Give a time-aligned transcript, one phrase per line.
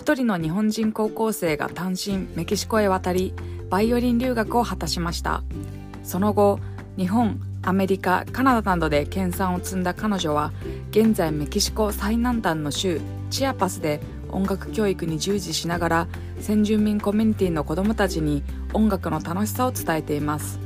[0.00, 3.34] 一人の日本人高校生が単身メキシコへ渡り
[3.68, 5.42] バイオリン留学を果たしました。
[6.04, 6.58] その後
[6.96, 10.54] 日本アメリカカナダなどで研鑽を積んだ彼女は
[10.90, 14.00] 現在メキシコ最南端の州チアパスで
[14.30, 16.08] 音楽教育に従事しながら
[16.40, 20.58] 先住民コミュニティの子どもたちに音楽の楽しさを伝えています。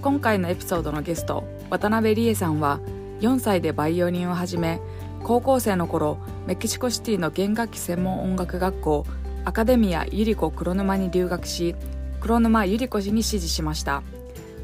[0.00, 2.80] 今回のエピソードのゲスト渡辺理恵さんは
[3.20, 4.80] 4歳でバイオリンを始め
[5.24, 9.06] 高校生の頃メキシコシティの弦楽器専門音楽学校
[9.46, 11.74] アカデミアユリコ黒沼に留学し
[12.20, 14.02] 黒沼ユリコ氏に師事しました。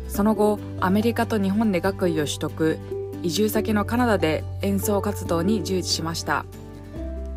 [0.07, 2.79] その後アメリカと日本で学位を取得
[3.23, 6.45] 移住先のカナダで演奏活動に従事しました。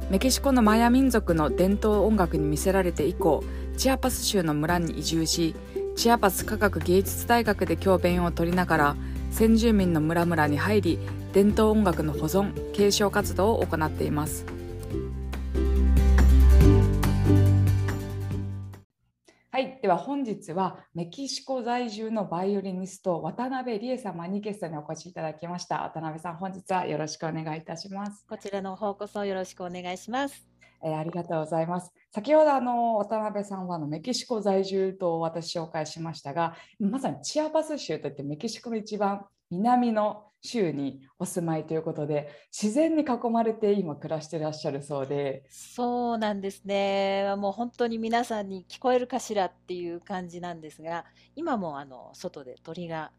[0.10, 3.42] メキシコのマヤ民族の伝統音楽に魅せられて以降
[3.78, 5.56] チアパス州の村に移住し
[5.96, 8.96] チアパス科学芸術大学で教鞭を取りながら
[9.32, 11.00] 先住民の村々に入り
[11.34, 14.46] 伝統音楽の保存継承活動を行っています
[19.50, 30.46] はいでは本日はメキシコ在住のバイオリニスト渡辺理恵様にゲストにお越しいただきました渡辺さん本日はよろしくお願いいたしますこちらの方こそよろしくお願いします。
[30.86, 31.94] えーありがとうございます。
[32.12, 47.34] 先ほどあの渡辺さんはあのメキシコ在住と私紹介しましたが、まさにチアパス州といってメキシコの一番南の州にお住まいということで、自然に囲まれて今暮らしてらっしゃるそうで、そうなんですね。
[47.38, 53.12] もう本当に皆さんに聞こえるかしらっていう感じなんですが、今もあの外で鳥が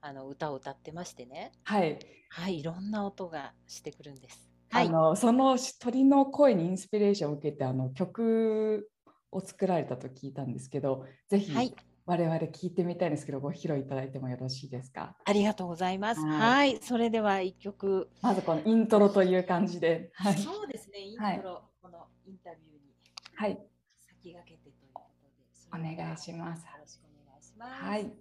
[0.00, 1.52] あの歌を歌ってましてね。
[1.62, 1.98] はい、
[2.28, 4.50] はい、いろんな音がしてくるんです。
[4.70, 4.88] はい。
[4.88, 8.90] あのその鳥の声にインスピレーションを受けてあの曲
[9.30, 11.74] を作られたと聞いたんですけど、ぜひはい
[12.06, 15.16] 我々聞いてみたいんですけど、ご披露いただいてもよろしいですか？
[15.24, 16.20] ありがとうございます。
[16.20, 18.10] はいはい、それでは一曲。
[18.20, 20.98] まずこのイントロという感じで、はい、そうですね。
[21.00, 22.80] インはいトロ、このインタビューに
[23.36, 23.58] はい、
[24.22, 26.72] 先駆けてということで、そお願いしますよ。
[26.78, 27.84] ろしくお願いします。
[27.84, 28.12] はい。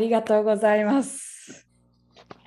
[0.00, 1.66] りがとうございます。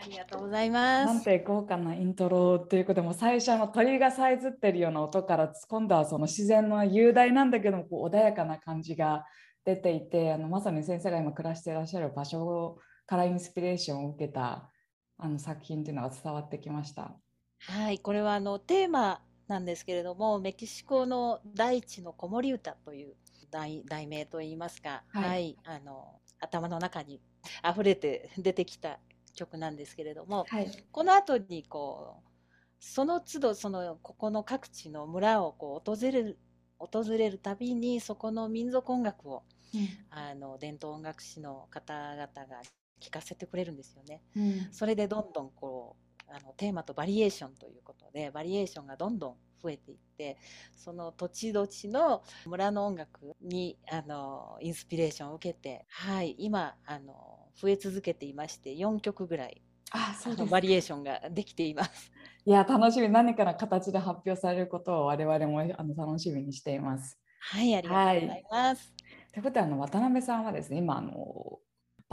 [0.03, 1.23] ありがとうございまなんす。
[1.23, 9.23] て豪華なイントロということでも最初の鳥がさえずってるような音から今度はその自然の雄大なんだけどもこう穏やかな感じが
[9.63, 14.69] 出ていてあのまさに先生が今暮らしていらっしゃる場所からインスピレーションを受けた
[15.17, 17.15] あの作品というのが伝わってきました。
[17.59, 23.15] はい、これはあのテーマなんですけれども、メキシコの大地の子守歌という
[23.51, 27.21] 題題名といいますか、はいはい、あの頭の中に
[27.69, 29.00] 溢れて出てきた
[29.36, 30.72] 曲なんですけれども、はい。
[30.92, 32.30] この後にこう
[32.80, 36.40] その都度そのここの各地の村をこう訪れる
[36.78, 39.44] 訪れるたびにそこの民族音楽を
[40.10, 42.62] あの伝統音楽師の方々が
[43.00, 44.22] 聴かせてくれるんですよね。
[44.36, 45.96] うんそれでどんどんこ
[46.28, 50.38] うあのテーマとバリエーションということでバリエーションがどんどん増えていって
[50.75, 59.62] その土地土地の村の音楽にあのインスピレーションを受けて、はい、今あの増え続けていまして4曲ぐらい
[59.94, 60.60] あ、そうでバ。
[60.60, 62.12] リエーションができています。
[62.45, 63.10] いや、楽しみ。
[63.10, 67.19] 何かの形で発表されることを我々もあの楽しみにしています。
[67.39, 68.94] はい、ありがとうございます。
[69.31, 71.60] ということで、あの渡辺さんはですね、今あの、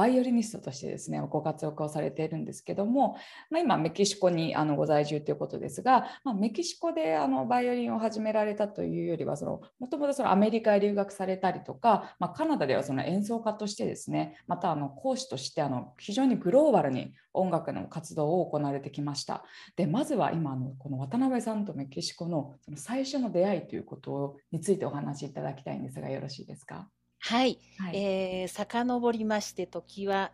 [0.00, 3.18] バイオリニストとしてですね、ご活躍をされているんですけども、
[3.50, 19.44] まあ、今、メキシコにあのご在住ということですが、まあ、メキシコであのバイオリンを始められたというよりは、そのもともとそのアメリカへ留学されたりとか、まあ、カナダではその演奏家としてですね、またあの講師としてあの非常にグローバルに音楽の活動を行われてきました。
[19.76, 26.88] でまずは今のこの渡辺さんとメキシコのその最初の出会いということについてお話しいただきたいんですがよろしいですか？
[27.20, 27.96] はい、はい。
[27.96, 30.32] えー、遡りまして時は、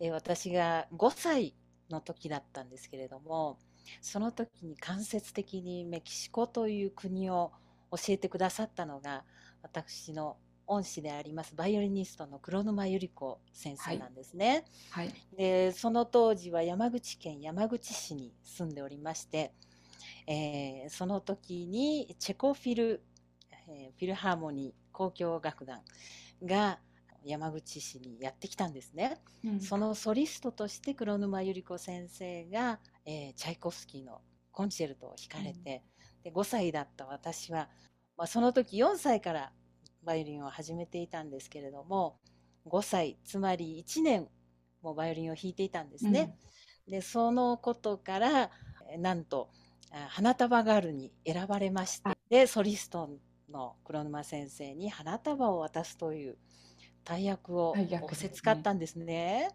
[0.00, 1.54] えー私が5歳
[1.90, 3.58] の時だったんですけれども
[4.00, 7.52] その時に間接的にメキシコという国を
[7.90, 9.24] 教えてくださったのが
[9.62, 10.36] 私の
[10.66, 14.64] 恩師でありますバイオリニストの黒沼百合子先生なんですね。
[14.90, 15.14] はい。
[15.36, 19.52] でその当時は山口県山口市に住んでおりまして、
[20.26, 23.02] えーその時にチェコフィル、
[23.68, 25.80] えーフィルハーモニー交響楽団
[26.44, 26.78] が
[27.24, 29.18] 山口市にやってきたんですね。
[29.44, 34.20] うんそのソリストとして黒沼百合子先生が、えーチャイコフスキーの
[34.52, 35.82] コンチェルトを弾かれて、
[36.22, 37.68] で5歳だった私は、
[38.16, 39.52] まあ、その時4歳から
[40.02, 42.18] バイオリンを始めていたんですけれども
[42.66, 44.28] 5歳つまり1年
[44.82, 46.36] もバイオリンを弾いていたんですね。
[46.88, 48.50] でそのことから
[48.90, 49.50] えーなんと
[49.90, 53.08] あ花束ガールに選ばれましてでソリスト
[53.50, 56.38] の黒沼先生に花束を渡すという
[57.04, 59.50] 大役を仰せつかったんですね。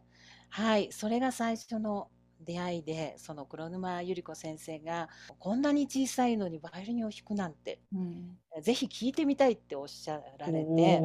[0.50, 2.10] はい、それが最初の
[2.44, 5.10] 出会いでその黒沼百合子先生が
[5.40, 7.80] こんなに小さいのにバイオリンを弾くなんて。
[7.94, 8.38] うん。
[8.62, 11.02] ぜひ聴いてみたいっておっしゃられて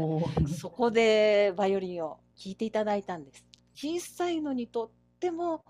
[0.58, 3.44] そこでバイオリンを聴いていただいたんです。
[3.75, 5.64] 小さいのにとっても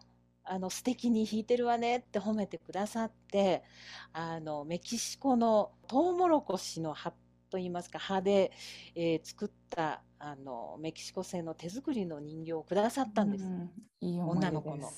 [0.49, 3.63] あの素敵に弾いてるわねって褒めてくださって
[4.13, 7.13] あのメキシコのトウモロコシの葉
[7.51, 8.53] といいますか葉で、
[8.95, 13.45] えー作ったあのメキシコ製の手作りの人形をくださったんです。
[13.45, 14.91] うんいい女の子の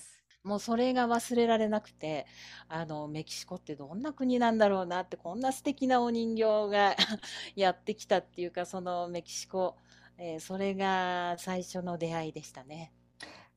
[0.45, 2.27] もうそれが忘れられなくて
[2.69, 6.97] あのメキシコってどんな国なんだろうなってこんな素敵なお人形が
[7.57, 9.77] やってきたっていうかそのメキシコ、
[10.17, 12.93] えーそれが最初の出会いでしたね。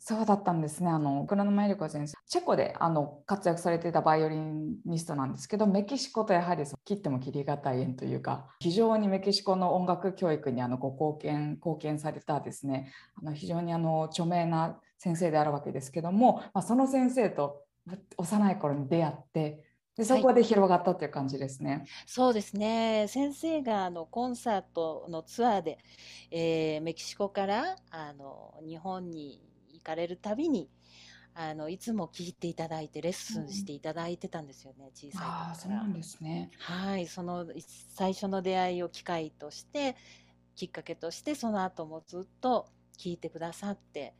[0.06, 0.90] そうだったんですね。
[0.90, 17.62] あの黒沼恵理子先生、チェコであの活躍されていたバイオリニストなんですけど、メキシコとやはりその切っても切りがたい縁というか、非常にメキシコの音楽教育にあのご貢献貢献されたですね、あの非常にあの著名な先生であるわけですけども、まあ、その先生と
[18.18, 19.64] 幼い頃に出会って、
[19.96, 21.86] でそこで広がったという感じですね。
[22.06, 25.78] そうですね先生があのコンサートのツアーで、
[26.30, 29.53] えーメキシコからあの日本に行
[29.84, 30.70] かれるたびに
[31.36, 35.94] あのいつも聞いていただいてレッスンしていただいてたんですよね、小さい時からそうなん。
[35.94, 36.52] ですね。
[36.60, 39.96] はい、そのい最初の出会いを機会として
[40.56, 44.14] きっかけとしてその後もずっと聞いてくださって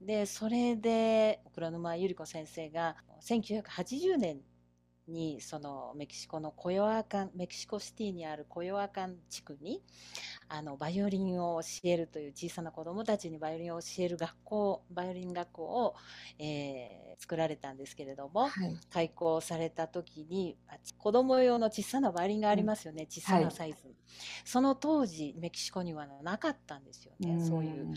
[0.00, 4.40] でそれで黒沼百合子先生が1980年
[5.08, 9.82] にそのメキシコのコヨアカンメキシコシティにあるコヨアカン地区に
[10.48, 15.94] あのバイオリンを教えるという小さな子どもたちにバイオリンを教える学校バイオリン学校を、
[16.38, 18.76] えー作られたんですけれども、はい。
[18.90, 23.50] 開校された時にあ子供用の小さなバイオリンがありますよね、小さはない。
[23.50, 23.78] サイズ、
[24.44, 27.94] その当時メキシコにはなかったんですよね、そういううん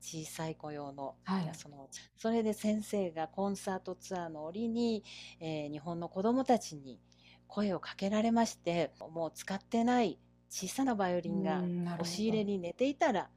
[0.00, 1.50] 小さい子用の,、はい。
[1.54, 5.04] そのそれで先生がコンサートツアーの折に、
[5.40, 7.00] えー日本の子供たちに
[7.46, 11.62] 声をかけられましてもう使ってない小さなバイオリンが
[12.00, 13.28] 押し入れに寝ていたら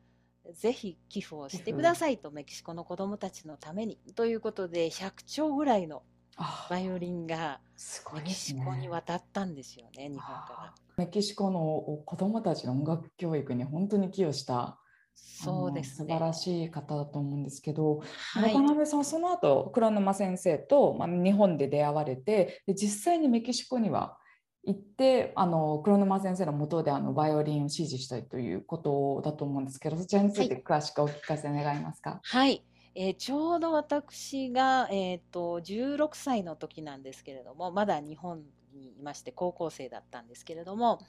[0.52, 3.98] ぜひ寄付をしてくださいとメキシコの子供たちのために。
[4.16, 6.04] ということで100丁ぐらいの
[6.36, 14.78] あバイオリンがすごメキシコに渡ったんですよね、日本かメキシコの子どもたちの音楽教育に本当に寄与したら。
[15.16, 16.08] そうですね。
[16.08, 18.02] 素晴らしい方だと思うんですけど、
[18.34, 24.18] はい渡辺さんはその後黒沼先生と、まあ、日本で出会われてで実際にメキシコには
[24.66, 32.20] 行ってあの黒沼先生の下であのバイオリンを指示したいということだと思うんですけどそちらについて詳しくお聞かせ願いますか？
[32.24, 32.64] はい。
[32.96, 41.00] えー、ちょうど私が、えーと、16歳の時なんですけれどもまだ日本にいまして高校生だったんですけれども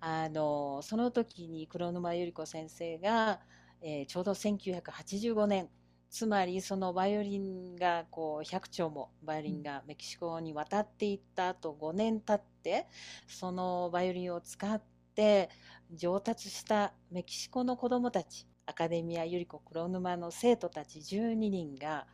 [0.00, 3.40] あのその時に黒沼百合子先生が、
[3.80, 5.68] えー、ちょうど1985年
[6.10, 12.86] つまりそのバイオリンがこう100丁もバイオリンがメキシコに渡っていった後5年経って
[13.26, 14.80] そのバイオリンを使っ
[15.14, 15.50] て
[15.92, 22.06] 上達したメキシコの子どもたちアカデミア百合子黒沼の生徒たち12人が、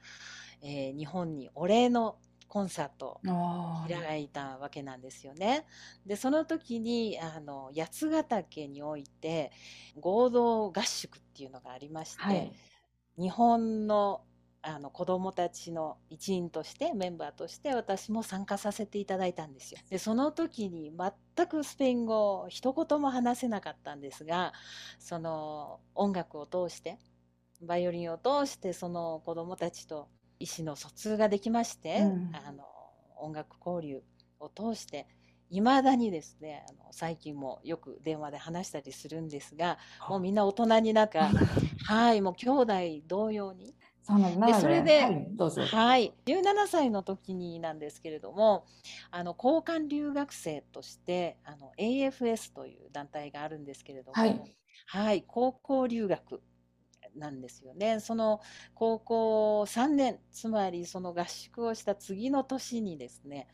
[0.63, 2.17] えー、日本にお礼の
[2.53, 5.65] コンサートを開いたわけなんですよね。
[6.05, 9.53] でその時にあの八ヶ岳において
[9.99, 12.53] 合同合宿っていうのがありまして、はい、
[13.19, 14.21] 日本の
[14.61, 19.81] あの子どもたちの一員としてメンバーとして私も参加させていただいたんですよ。
[19.89, 24.53] でその時に全くスペイン語を一言も話せなかったんですが
[24.99, 26.99] その音楽を通して
[27.63, 30.11] バイオリンを通してその子どもたちと
[30.43, 32.65] 意思の疎通ができまして、うん、あの
[33.17, 34.03] 音楽交流
[34.41, 35.07] を通して
[35.51, 41.31] いまだにですねあの最近もよく電話で話したりするんですがもうみんな大人になった
[41.87, 42.73] はいもう兄弟
[43.07, 43.75] 同様に。
[44.05, 45.63] そでそれで、はい、どうぞ。
[45.63, 48.67] はい、17歳の時になんですけれども、
[49.13, 54.57] あの交換留学生としてあの AFS という団体があるんですけれども、はい、
[54.87, 56.43] はい、高校留学
[57.17, 58.01] なんですよね。
[58.01, 58.41] その
[58.75, 63.49] 高校3年、つまりその合宿をした次の年にですね、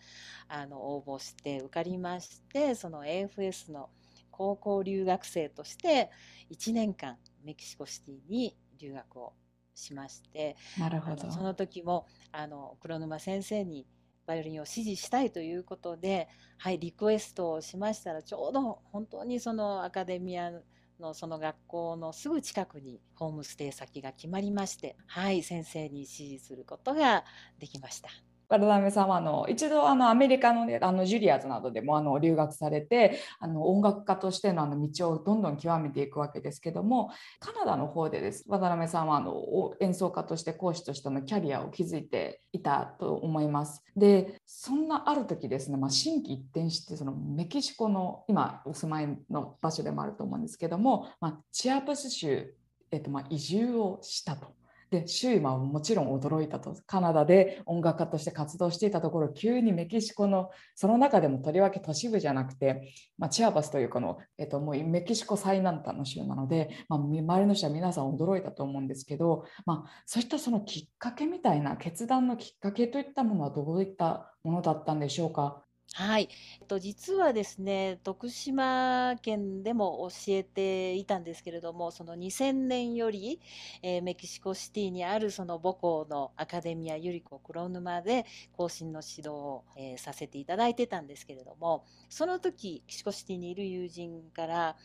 [0.48, 3.90] あの応募して受かりまして、その AFS の
[4.30, 6.10] 高校留学生として
[6.50, 9.32] 1年間メキシコシティに留学を
[9.74, 13.86] しましてなるほどその時もあの黒沼先生に
[14.26, 20.52] バイオリンを指示したいということで、はい、リクエストをしましたらちょうど本当にそのアカデミア
[21.00, 27.24] のその学校のすぐ近くにホームステイ先が決まりまして、はい、先生に指示することが
[27.58, 28.10] できました。
[28.48, 43.84] 渡辺さんはあの一度あのアメリカの,、ね、あのジュリアーズなどでもあの留学されてあの音楽家としてのあの道をどんどん極めていくわけですけどもカナダの方でです渡辺さんはあの演奏家として講師としてのキャリアを築いていたと思います。
[43.96, 52.54] でそんなある時ですね、まあ、心機一転してそのメキシコの今お住まいの場所でもあると思うんですけども、まあ、チアプス州、
[52.90, 54.57] えっと、ま移住をしたと。
[54.90, 75.62] で周囲はもちろん驚いたとカナダで音楽家として活動していたところ急にメキシコのその中でもとりわけ都市部じゃなくて、まあ、チアバスというこの、えっと、もうメキシコ最南端の州なので、まあ、周りの人は皆さん驚いたと思うんですけど、まあ、そういったそのきっかけみたいな決断のきっかけといったものはどういったものだったんでしょうか？
[75.94, 76.28] はい、
[76.60, 83.40] えっと、実はですね徳島県でも教えていたんですけれどもその2000年より、
[83.82, 94.76] えー、メキシコシティにあるその母校のアカデミアユリコ黒沼で後進の指導を、えー、させていただいてたんですけれどもその時メキシコシティにいる友人から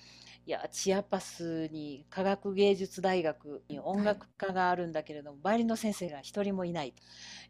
[0.45, 6.93] いやチアパスに科学芸術大学に音楽科があるんだけれども、バイオリンの先生が一人もいない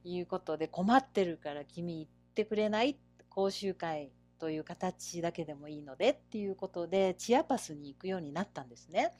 [0.03, 2.97] ということで困ってるから君行ってくれない
[3.33, 9.11] 講習会という形だけでもいいのでっていうことでチアパスに行くようになったんですね。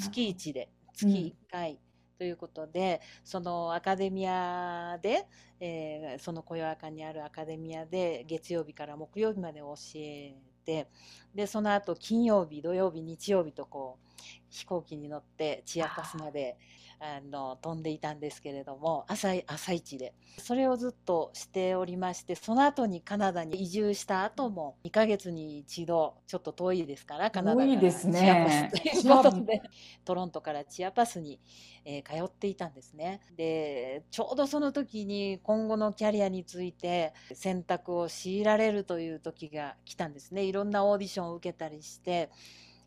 [0.00, 1.78] 月1で月1回、
[2.20, 5.26] ということでそのアカデミアで、
[5.58, 10.36] えー、その小夜かにあるアカデミアで月曜日から木曜日まで教え
[10.66, 10.88] て
[11.34, 14.09] でその後金曜日土曜日日曜日とこう
[14.48, 16.56] 飛行機に乗ってチアパスまで
[17.00, 20.12] あの飛んでいたんですけれども朝朝一で。
[20.38, 29.62] それをずっとしておりましてその後にカナダに移住した後も2ヶ月に一度ちょっと遠いですからカナダからチアパスということで、
[30.04, 31.40] トロントからチアパスに、
[31.84, 33.20] えー、通っていたんですね。
[33.36, 40.44] でちょうどその時に今後のキャリアについて選択を強いられるという時が来たんですね。
[40.44, 42.30] いろんなオーディションを受けたりして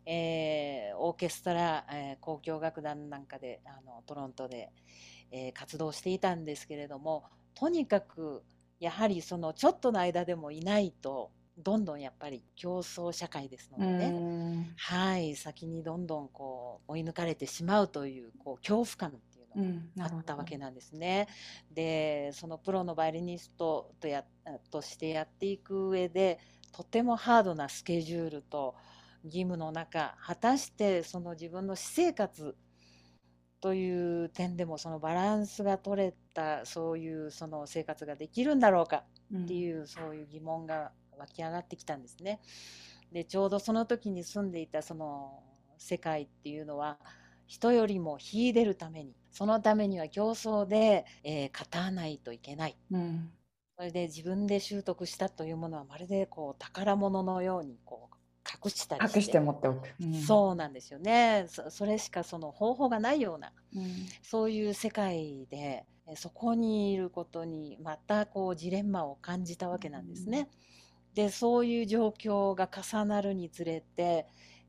[0.06, 4.70] えー、オーケストラ、えー、交響楽団なんかであのトロントで、
[5.30, 8.42] えー、活動していたんですけれどもとにかく
[8.80, 21.28] やはりそのちょっとの間でもいないとどんどんやっぱり競争社会ですのでね、はい、先にどんどんこう追い抜かれてしまうというこう恐怖感っていうのがあったわけなんですね。
[21.68, 24.24] うん、でそのプロのバイオリニストとや
[24.70, 26.40] としてやっていく上で
[26.72, 28.74] とてもハードなスケジュールと
[29.24, 32.56] 義務の中果たしてその自分の私生活
[33.60, 39.04] という点でもそのバランスが取れたそういうその生活ができるんだろうか
[39.34, 42.40] っていう、うん、そういう疑問が湧き上がってきたんですね。
[43.12, 45.42] でちょうどその時に住んでいたその
[45.78, 46.98] 世界っていうのは
[47.46, 53.30] 人よりも秀でるためにそのためには競争で、えー、勝たないといけない、うん、
[53.76, 58.13] それで自分で習得したというものはまるでこう宝物のようにこう
[58.64, 61.46] 隠したり隠して持っておく、うん、そうなんですよね。
[61.48, 65.84] それしかその方法がないような、うん、そういう世界で
[66.16, 70.48] そこにいることにまたこうジレンマを感じたわけなんですね。
[71.10, 74.26] うん、でそういう状況が重なるにつれて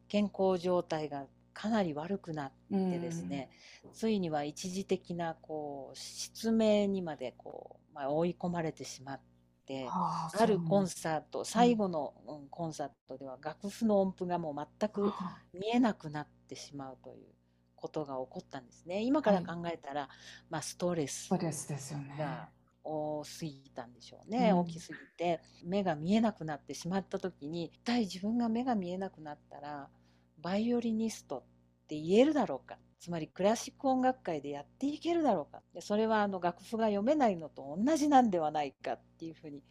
[0.07, 3.49] 健康状態がかなり悪くなってですね、
[3.83, 9.19] うん、ついには一時的なこう失明にまでこう、まあ、追い込まれてしまっ
[9.65, 12.13] て、あるコンサート最後の、
[12.49, 15.11] コンサートでは楽譜の音符がもう全く
[15.53, 17.35] 見えなくなってしまうという。
[17.75, 19.03] ことが起こったんですね。
[19.03, 20.09] 今から考えたら、はい、
[20.49, 21.29] まあ、ストレス
[22.17, 22.49] が
[22.83, 25.39] 多すぎたんでしょうね、うん、大きすぎて。
[25.63, 29.89] 目が見えなくなってしまった時に一体自分が目が見えなくなったら
[30.41, 35.61] バイオリニストって言えるだろうかつまりクラシック音楽界でやっていけるだろうか。
[35.73, 39.61] でそれはあの楽譜が読めないのと同じなんではないかっていうふうに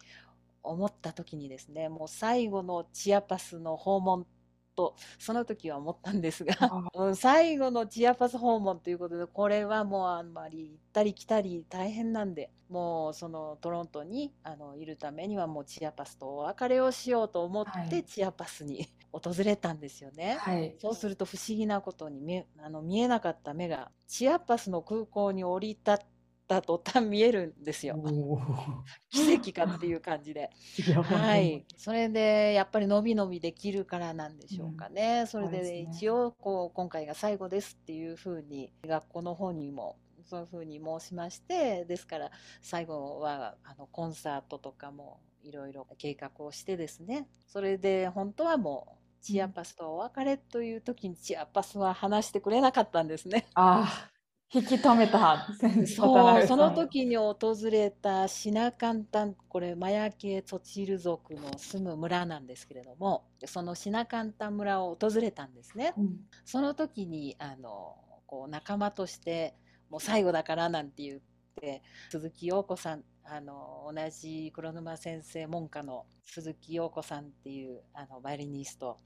[0.63, 4.27] 思った時にですねもう最後のチアパスの訪問
[4.75, 6.55] とその時は思ったんですが、
[6.95, 25.99] うん、最後のチアパス訪問ということでこれはもうあんまり行ったり来たり大変なんでもうそのトロントにあのいるためにはもうチアパスとお別れをしようと思ってチアパスに、 訪れたんですよね、はい、そうすると不思議なことに見あの見えなかった目がチアパスの空港に降り立っ
[26.47, 27.97] た途端見えるんですよ。
[29.11, 30.51] 奇跡かっていう感じで。
[31.03, 31.65] はい。
[31.77, 35.21] それでやっぱり伸び伸びできるからなんでしょうかね。
[35.21, 42.31] うん、それで、ね、一応こう今回が最後ですっていうふうに学校の方にもそういうふうに申しましてですから
[42.63, 53.47] 最後はあのコンサートとかもいろいろ計画をしてですねそれで本当はもうチアパスとお別れという時にチアパスは話してくれなかったんですね。
[53.55, 54.14] ああ
[54.55, 55.49] 引き止めた。
[55.87, 69.55] そう その時に訪れたシナカンタンこれマヤ系ツォチル族の住む村なんですけれどもそのシナカンタン村を訪れたんですね、うん、その時にあのこう仲間として
[69.91, 71.21] もう最後だからなんて言っ
[71.61, 78.99] て鈴木陽子さんあの同じ黒沼先生門下の鈴木陽子さんっていうあのバイオリニスト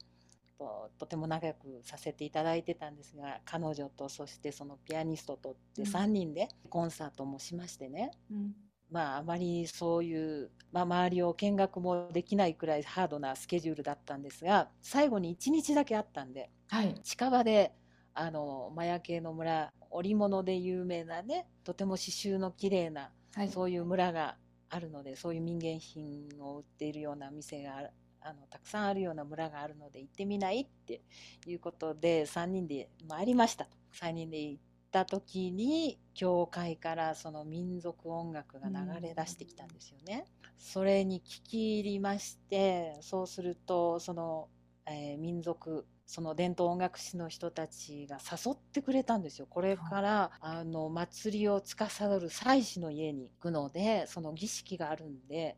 [0.59, 8.53] ととても仲良くさせていただいてたんですが彼女とそしてそのピアニストとって3人でコンサートもしましてね、うん、
[8.91, 17.73] まああまりそういう、まあ、周りを見学もできないくらいハードなスケジュールだったんですが最後に1日だけあったんで、はい、近場で
[18.15, 24.37] あのマヤ系の村織物で有名なねとても刺繍の綺麗な、はい、そういう村が
[24.71, 27.91] あるのでそういう民芸品を売っているような店が
[28.29, 31.01] あのたくさんあるような村があるので行ってみないって
[31.47, 40.27] いうことで3人で参りましたと3人で行った時に教会からその民族音楽が流れ出してきたんですよね。
[40.59, 44.49] それに聞き入りましてそうするとその、
[44.87, 49.47] えー、民族その伝統音楽師の人たちが誘ってくれたんですよ。
[49.49, 55.57] これからあの祭りを司る祭司の家に行くのでその儀式があるんで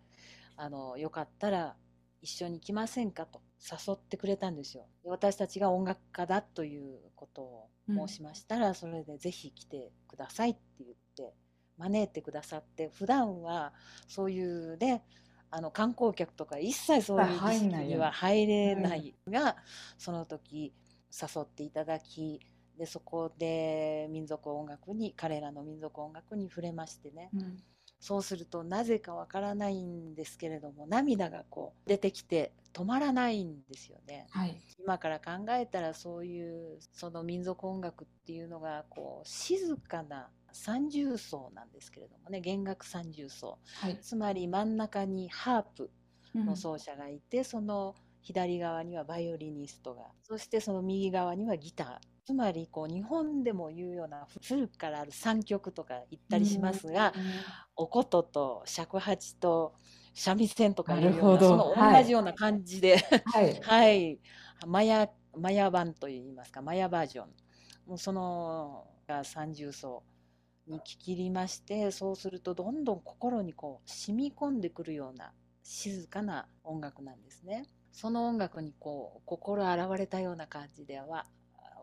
[0.57, 1.77] あのよかったら
[2.23, 4.87] 一緒に来ませんかと誘ってくれたんですよ。
[5.03, 11.35] で私たちが音楽家だということを申しましたら、うん、それでぜひ来てくださいって言って
[11.79, 13.73] 招いてくださって普段は
[14.07, 15.03] そういうね
[15.51, 19.55] あの観光客とか一切そういう儀式には入れないが、うん、
[19.99, 20.73] その時
[21.11, 22.41] 誘っていただき
[22.79, 27.63] でそこで民族音楽に彼らの民族音楽に触れましてね、うん
[28.01, 45.91] そうするとなぜかわからないんですけれども涙がこう出てきて止まらないんですよね、はい、今から考えたらそういうその民族音楽っていうのがこう静かな三重奏なんですけれどもね弦楽三重奏、はい、つまり真ん中にハープ
[46.35, 57.23] の奏者がいて、うん、その左側にはバイオリニストがそしてその右側にはギターつまりこう日本でも言うような古くからある三曲とか言ったりしますが、うん、
[57.77, 59.75] お琴と尺八と
[60.15, 64.21] 三味線とかいうようなその同じような感じで、はい、 はい、
[64.67, 67.27] マヤマヤ版といいますかマヤバージョン。
[67.87, 70.03] もうそのが三重奏
[70.67, 77.67] に聞き入りましてそうするとどんどん心にこう染み込んでくるような静かな音楽なんですね。
[77.93, 81.27] その音楽にこう心洗われたような感じでは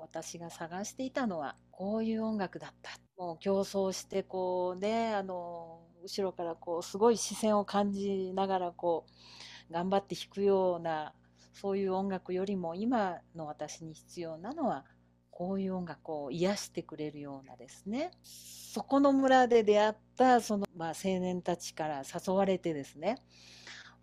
[0.01, 2.91] 私が探していたのはこういう音楽だった。
[3.17, 9.05] もう競争してこうねあの後ろからこうすごい視線を感じながらこ
[9.69, 11.13] う頑張って弾くような
[11.53, 14.85] そういう音楽よりも今の私に必要なのは
[15.31, 18.11] こういう音楽を癒してくれるようなですね。
[18.23, 23.17] そこの村で出会ったその、まあ、青年たちから誘われてですね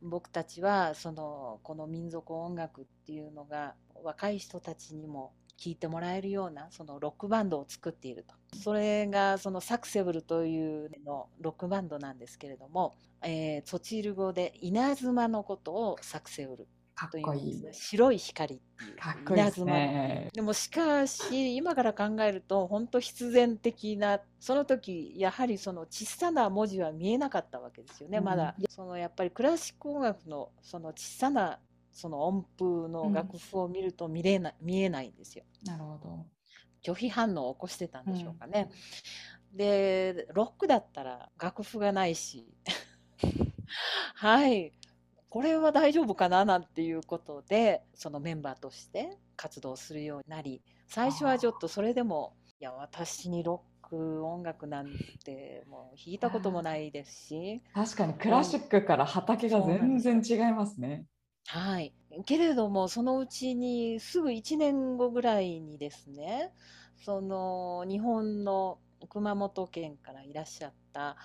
[0.02, 8.34] 僕たちはそのこの民族音楽っていうのが若い人たちにも聴いてもらえるようなそのロックバンドを作っていると。
[8.58, 16.68] それがそのサクセブルというのロックバンドなんですけれども、えー、ソチル語で稲妻のことをサクセブル
[17.10, 31.58] といういい白い光っていう稲妻で,、でもしかし今から考えると本当必然的なその時やはりその小さな文字は見えなかったわけですよね、うん、まだそのやっぱりクラシック音楽のその小さな
[31.94, 35.44] その音符の楽譜を見ると見れな、うん、見えないんですよ。
[35.64, 36.26] なるほど。
[36.84, 38.68] 拒否反応を起こしてたんでしょうかね。
[39.52, 42.46] うん、でロックだったら楽譜がないし。
[44.16, 44.72] はい。
[45.30, 54.86] これは大丈夫かななんていうことでそのメンバーとして活動するようになり最初はちょっとそれでもいや私にロック音楽なん
[55.24, 57.62] てもう弾いたこともないですし。
[57.74, 61.04] 確かにクラシックから畑が全然違いますね。
[61.46, 61.92] はい、
[62.24, 66.52] けれどもそのうちにすぐ1年後ぐらいにですね
[67.04, 68.78] その日本の
[69.08, 71.16] 熊本県からいらっしゃった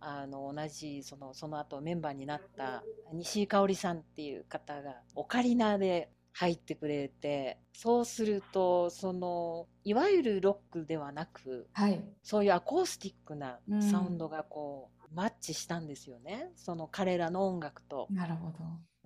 [0.00, 13.58] あの同じそのその後メンバーになった西井香織さんっていう方がオカリナで入ってくれてそうするとそのいわゆるロックではなく、はい、そういうアコースティックな
[13.90, 16.52] サウンドがこう、うん、マッチしたんですよね。
[16.54, 18.06] その彼らの音楽と。
[18.10, 18.58] なるほど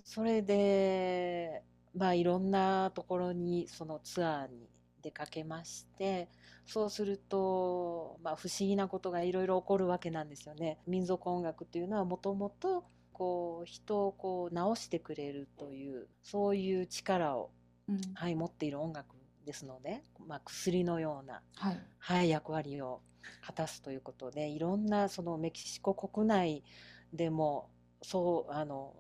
[0.04, 1.62] それで
[1.94, 4.68] まあいろんなところにそのツアーに
[5.02, 6.28] 出かけまして
[6.66, 10.78] そうすると、まあ、不思議なことがいろいろ起こるわけなんですよね。
[10.86, 17.50] 民族音楽っていうのはもともとこう人をこう治してくれるというそういう力を、
[17.88, 23.00] うん、はい、持っている音楽ですので、まあ、薬のような、はい、はい、役割を
[23.44, 26.64] 果たすということでいろんなそのメキシコ国内
[27.12, 27.68] でも
[28.02, 28.94] そうあの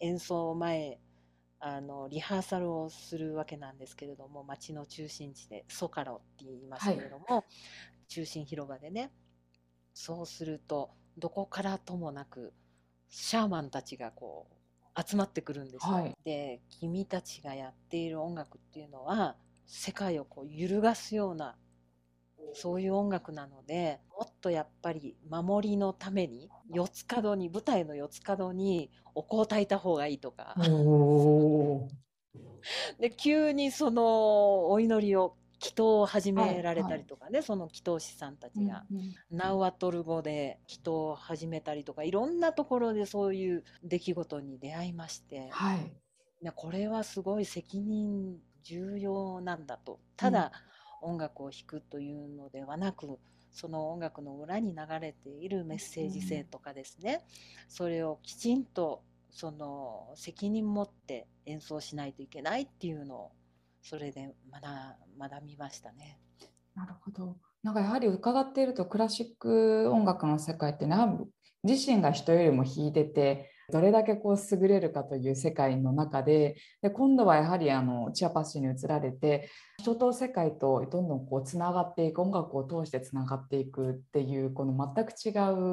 [0.00, 0.98] 演奏前
[1.60, 7.44] あのリハーサルをするわけなんですけれども町の中心地でソカロって言いますけれども、はい、
[8.08, 9.10] 中心広場でね
[9.92, 12.52] そうするとどこからともなく
[13.08, 15.94] シャーマンたちがこう集まってくるんですよ。
[15.94, 21.56] はい、で君たちがやっている音楽っていうのは世界をこう揺るがすような
[22.54, 30.54] そういう音楽なのでもっとやっぱり守りのために四つ角に舞台の四つ角にお香を焚いた方がいいとか。
[32.98, 45.92] で急にそのお祈りを祈祷を始められたりとかね、はいはい、その祈祷師さんたちが、うんうん、ナウアトル語で祈祷を始めたりとかいろんなところでそういう出来事に出会いまして、はい、
[46.54, 49.98] これはすごい責任重要なんだと。
[50.16, 50.52] ただ、
[51.00, 53.18] 音楽を弾くというのではなく
[53.58, 57.24] その音楽の裏に流れているメッセージ性とかですね、
[57.68, 63.32] それをきちんとその責任持って演奏しないといけないっていうのを
[63.82, 64.62] それで学
[65.18, 66.20] 学びましたね。
[66.76, 67.36] なるほど。
[67.64, 70.96] なんかやはり伺っているとクラシック音楽の世界ってね
[71.64, 85.30] 自身が人よりも弾いててどれだけこう優れるかという世界の中でで今度はやはりあのチアパッシュに移られて人と世界とどんどんこうつながっていく音楽を通してつながっていくっていうこの全く違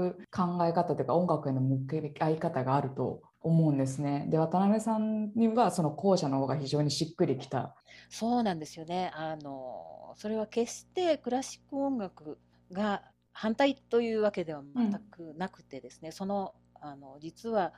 [0.10, 4.28] う考え方というか音楽への向き合い方があると思うんですね。
[4.30, 7.76] で渡辺さんにはその後者の方が非常にしっくりきた。
[8.10, 9.12] そうなんですよね。
[9.16, 12.40] あのそれは決してクラシック音楽
[12.72, 17.74] が反対というわけでは全くなくてですね、うん、そのあの実は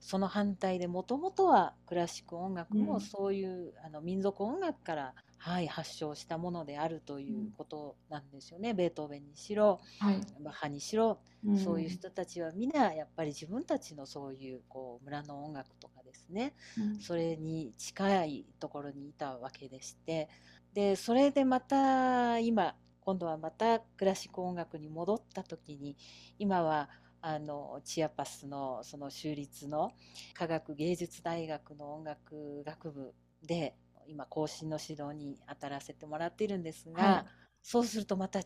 [0.00, 16.52] その反対でもともとはクラシック音楽もそういう、うん、あの民族音楽から、はい、発祥したものであるということなんですよね、うん、ベートーベンにしろ、はい、バッハにしろ、うん、そういう人たちは皆やっぱり自分たちのそういうこう村の音楽とかですね、
[17.00, 20.28] それに近いところにいたわけでして。
[20.74, 25.96] でそれでまた今今度はまたクラシック音楽に戻った時に
[26.38, 26.88] 今は
[27.24, 29.92] あのチアパスのその州立の
[30.34, 33.14] 科学芸術大学の音楽学部
[33.46, 33.76] で
[34.08, 37.24] 今更新の指導に当たらせてもらっているんですが、はい、
[37.62, 38.42] そうするとまた違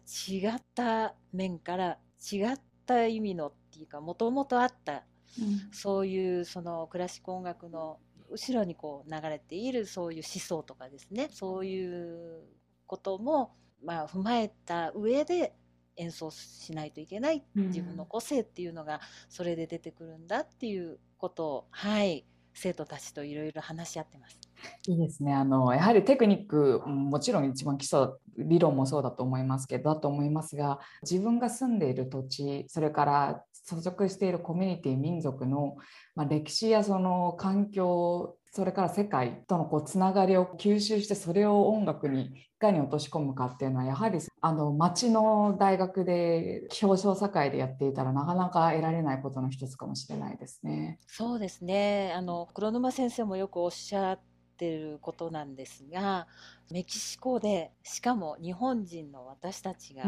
[0.54, 5.04] った面から違った意味のっていうかもともとあった、
[5.40, 7.98] うん、そういうそのクラシック音楽の
[8.30, 11.28] 後ろにこう流れているそういう思想とかですね。
[11.32, 12.42] そういう
[12.86, 15.54] こともまあ踏まえた上で
[15.96, 22.24] 演奏しないといけない、自分の個性っていうのがそれで出てくるんだっていうことをはい
[22.56, 24.40] 生徒たちといろいろ話し合ってます。
[24.88, 35.76] いいですねあのやはりテクニックもちろん一番基礎理論もそうだと思いますけどだと思いますが自分が住んでいる土地それから所属しているコミュニティ民族の、
[36.14, 50.98] まあ、歴史やその環境それから世界とのこうつながりを吸収してそれを音楽にいかに落とし込むかっていうのはやはりあの町の大学で表彰社会でやっていたらなかなか得られないことの一つかもしれないですね。
[51.06, 54.20] そうですねあの黒沼先生もよくおっしゃっ
[54.56, 56.26] てることなんですが
[56.70, 60.04] メキシコでしかも日本人の私たちが、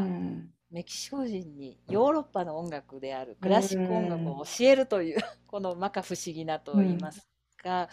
[0.71, 7.27] メキシコ人にヨーロッパの音楽であるクラシック音楽を教えるという、 この摩訶不思議なと言います
[7.57, 7.89] か、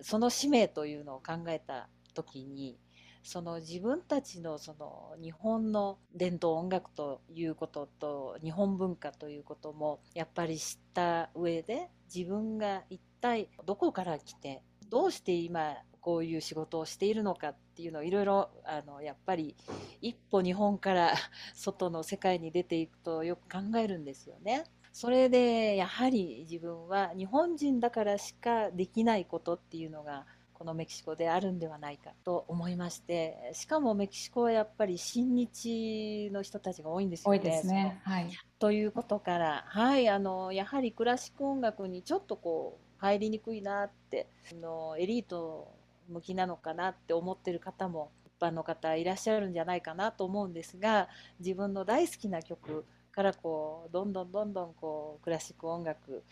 [0.00, 2.78] その使命というのを考えた時に
[3.22, 19.54] その自分たちのその日本の伝統音楽ということと日本文化ということもやっぱり知った上で自分が一体どこから来てどうして今こういう仕事をしているのかっていうのをいろいろあのやっぱり
[20.00, 21.14] 一歩日本から
[21.54, 24.64] 外の世界に出ていくとよく考えるんですよね。
[24.92, 30.26] それでやはり自分は日本人だからしかできないことっていうのが
[30.60, 37.38] このメキシコであるんではないかと思いましてしかもメキシコはやっぱり親日の人たちが多いんですよね。
[37.38, 45.79] 多いですねはい、ということから、はい、あのやはりクラシック音楽にちょっとこう入りにくいなってのエリート
[46.10, 56.22] 向きなのかなって思ってる方も一般の方いらっしゃるんじゃないかなと思うんですが自分の大好きな曲からこうどんどんどんどんこうクラシック音楽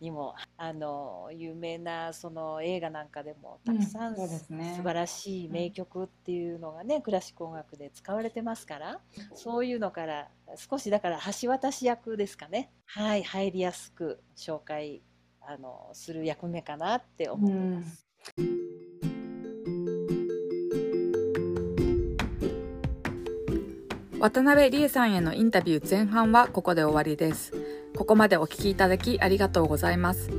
[0.00, 9.00] にもあの有名なその映画なんかでもたくさん、うんね、素晴らしい名曲っていうのがね、うん、クラシック音楽で使われてますから
[9.34, 12.70] そういうのから少しだから橋渡し役ですかね。
[12.86, 15.02] はい入りやすく紹介
[15.40, 18.06] あのする役目かなって思ってます。
[18.38, 18.95] うん
[24.26, 27.52] 渡辺理恵さんへのインタビュー前半はここで終わりです。
[27.96, 30.30] ここまでお聞きいただきありがとうございます。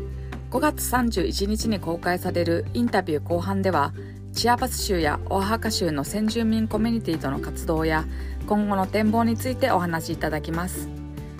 [0.52, 3.94] 5月31日に公開されるインタビュー後半では、
[4.34, 8.04] チアパス州やオアハカ州の先住民コミュニティとの活動や
[8.46, 10.90] 今後の展望についてお話しいただきます。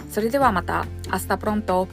[0.10, 1.90] それではまた、アスタプロント。